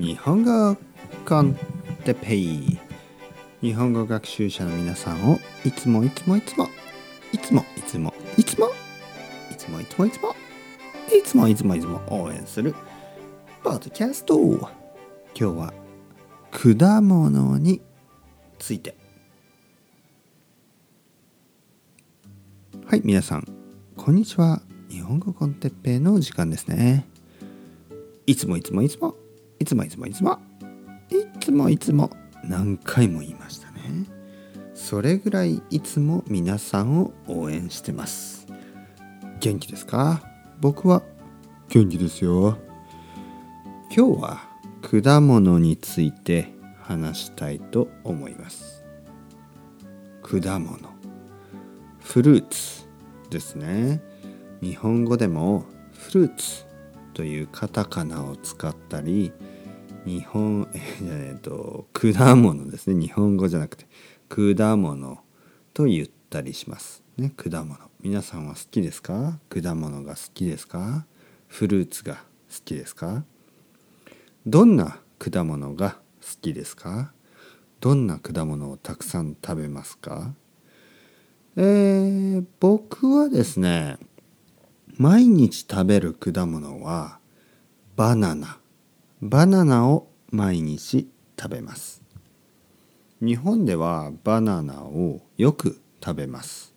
[0.00, 0.78] 日本語
[1.28, 1.54] コン
[2.06, 2.78] テペイ。
[3.60, 6.70] 日本語学習者の皆さんをいつもいつもいつも
[7.34, 8.64] いつもいつもいつも
[9.50, 10.34] いつもいつもいつも
[11.12, 12.74] いつもいつもいつも応援する
[13.62, 14.38] ポッドキャスト。
[14.38, 14.70] 今
[15.34, 15.74] 日は
[16.50, 17.82] 果物に
[18.58, 18.96] ついて。
[22.86, 23.44] はい皆さん
[23.98, 24.62] こんにちは。
[24.88, 27.06] 日本語コンテッペイの時間ですね。
[28.26, 29.19] いつもいつもいつも
[29.60, 30.38] いつもいつもいつも
[31.10, 32.10] いつもいつも
[32.42, 34.06] 何回も言いましたね。
[34.72, 38.46] それぐらいいつも皆さんを応援してます。
[39.38, 40.22] 元気ですか？
[40.60, 41.02] 僕は
[41.68, 42.56] 元気ですよ。
[43.94, 44.40] 今日は
[44.80, 48.82] 果物について話したいと思います。
[50.22, 50.78] 果物。
[52.00, 52.88] フルーツ
[53.28, 54.00] ですね。
[54.62, 56.64] 日本語でもフルーツ
[57.12, 59.32] というカタカナを使ったり
[60.06, 60.68] 日本
[61.02, 63.00] えっと果物ですね。
[63.00, 63.86] 日本語じゃなくて
[64.28, 65.18] 果物
[65.74, 67.32] と言ったりしますね。
[67.36, 67.78] 果物。
[68.00, 69.38] 皆さんは好きですか？
[69.50, 71.06] 果物が好きですか？
[71.48, 72.20] フルーツが好
[72.64, 73.24] きですか？
[74.46, 75.96] どんな果物が好
[76.40, 77.12] きですか？
[77.80, 80.34] どんな果物をたくさん食べますか？
[81.56, 83.98] えー、僕はですね
[84.96, 87.18] 毎日食べる果物は
[87.96, 88.59] バナナ。
[89.22, 92.02] バナナを毎日食べます。
[93.20, 96.74] 日本ではバナナをよく食べます。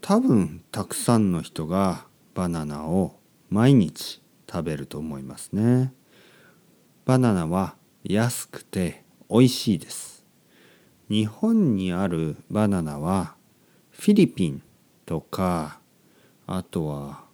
[0.00, 3.20] 多分たくさんの人がバナナを
[3.50, 5.92] 毎日食べると思いますね。
[7.04, 10.24] バナナは安くて美味しいです。
[11.10, 13.34] 日本にあるバナナは
[13.90, 14.62] フィリピン
[15.04, 15.80] とか
[16.46, 17.24] あとは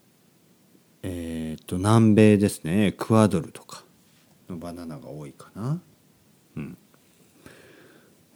[1.05, 2.87] えっ、ー、と南米ですね。
[2.87, 3.85] エクアドルとか。
[4.49, 5.81] のバナナが多いかな。
[6.57, 6.79] うん。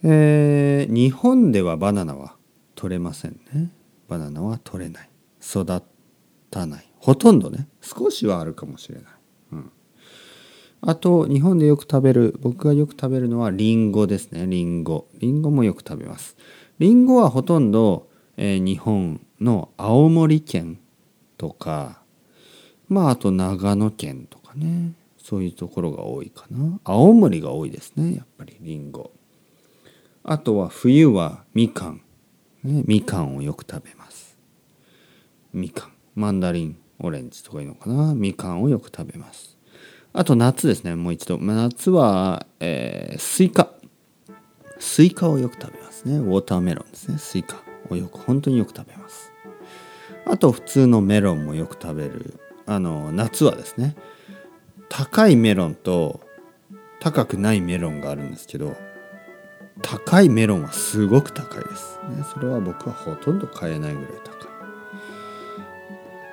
[0.03, 2.35] えー、日本ではバナナは
[2.75, 3.71] 取れませんね。
[4.07, 5.09] バナナは取れない。
[5.41, 5.81] 育
[6.49, 6.91] たない。
[6.99, 7.67] ほとんどね。
[7.81, 9.03] 少しはあるかもしれない、
[9.53, 9.71] うん、
[10.81, 14.45] あと日本でよく食べる僕がよく食べるのはリンゴですね。
[14.45, 15.07] リンゴ。
[15.19, 16.35] リンゴもよく食べます。
[16.79, 20.79] リンゴはほとんど、えー、日本の青森県
[21.37, 22.01] とか
[22.89, 24.93] まああと長野県とかね。
[25.27, 26.79] そういうところが多いかな。
[26.85, 28.55] 青森が多いですねやっぱり。
[28.61, 29.11] りんご
[30.23, 32.01] あとは冬はみかん、
[32.63, 34.37] ね、みかんをよく食べます。
[35.51, 35.91] みかん。
[36.15, 38.15] マンダリンオレンジとかいうのかな。
[38.15, 39.57] みかんをよく食べます。
[40.13, 41.37] あと夏ですねもう一度。
[41.39, 43.73] 夏は、えー、スイカ。
[44.79, 46.19] スイカをよく食べますね。
[46.19, 47.17] watermelon ですね。
[47.17, 49.33] スイカをよく本当によく食べます。
[50.25, 52.39] あと普通のメロンもよく食べる。
[52.65, 53.97] あの夏はですね
[54.97, 56.21] 高いメロンと
[56.99, 58.75] 高くないメロンがあるんですけど
[59.83, 64.47] 高いメロンはすごく高いです、ね、それは僕はほとんど買えないぐらい高い。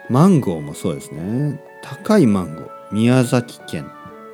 [0.08, 1.60] マンゴーもそうですね。
[1.82, 3.86] 高いマンゴー宮崎県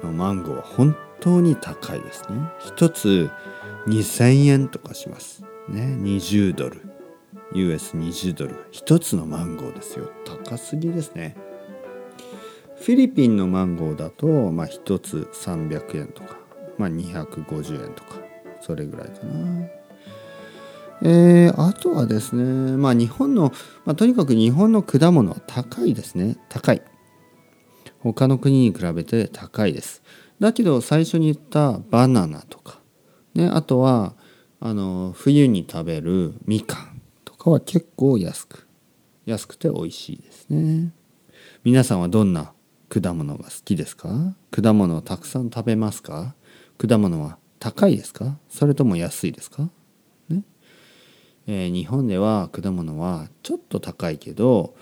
[0.05, 2.39] のマンゴーは本当に高いですね。
[2.61, 3.31] 一つ
[3.89, 5.43] 2000円とかします。
[5.69, 6.83] ね20ドル。
[7.53, 8.65] US20 ドル。
[8.71, 10.09] 一つのマンゴーですよ。
[10.25, 11.37] 高すぎですね。
[12.81, 16.39] フィリピンのマンゴーだと、まあ、1つ300円とか、
[16.79, 18.17] まあ、250円とか
[18.63, 19.69] それぐらいかな。
[21.03, 22.43] えー、あとはですね、
[22.77, 23.53] まあ、日本の、
[23.85, 26.39] まあ、とにかく日本の果物は高いですね。
[26.49, 26.83] 高い。
[27.99, 30.03] 他の国に比べて高いです。
[30.41, 32.81] だけど最初に言ったバナナとか、
[33.35, 34.15] ね、あとは
[34.59, 38.67] あの冬に食べるみかんとかは結構安く
[39.27, 40.93] 安くて美味しいですね。
[41.63, 42.55] 皆さんはどんな
[42.91, 44.37] 果物が好きですか？
[44.51, 46.35] 果物をたくさん食べますか？
[46.77, 48.37] 果物は高いですか？
[48.49, 49.71] それとも安いですか、
[50.29, 50.43] ね。
[51.47, 54.75] えー、日本では果物はちょっと高いけど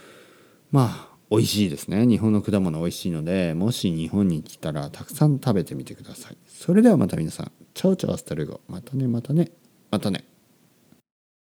[0.71, 2.07] まあ美味しいですね。
[2.07, 6.37] 日本の果物美味しいのでもし日本に来たらたくさん食べてみてください。
[6.47, 8.63] それではまた皆さんチャオチャオスタルゴ。
[8.69, 9.51] またねまたね。
[9.91, 10.25] またね。